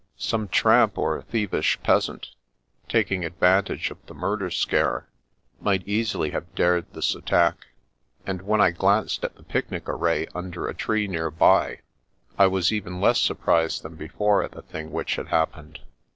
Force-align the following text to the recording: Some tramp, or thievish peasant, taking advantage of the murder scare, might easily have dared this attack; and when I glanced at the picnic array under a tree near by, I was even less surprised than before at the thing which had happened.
Some 0.17 0.47
tramp, 0.47 0.97
or 0.97 1.21
thievish 1.21 1.77
peasant, 1.83 2.29
taking 2.89 3.23
advantage 3.23 3.91
of 3.91 4.03
the 4.07 4.15
murder 4.15 4.49
scare, 4.49 5.07
might 5.59 5.87
easily 5.87 6.31
have 6.31 6.55
dared 6.55 6.91
this 6.91 7.13
attack; 7.13 7.67
and 8.25 8.41
when 8.41 8.59
I 8.61 8.71
glanced 8.71 9.23
at 9.23 9.35
the 9.35 9.43
picnic 9.43 9.87
array 9.87 10.25
under 10.33 10.67
a 10.67 10.73
tree 10.73 11.07
near 11.07 11.29
by, 11.29 11.81
I 12.35 12.47
was 12.47 12.71
even 12.71 12.99
less 12.99 13.19
surprised 13.19 13.83
than 13.83 13.95
before 13.95 14.41
at 14.41 14.53
the 14.53 14.63
thing 14.63 14.91
which 14.91 15.17
had 15.17 15.27
happened. 15.27 15.77